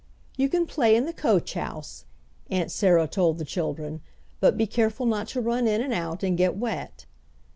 [0.35, 2.05] "You can play in the coach house,"
[2.49, 4.01] Aunt Sarah told the children,
[4.39, 7.05] "but be careful not to run in and out and get wet."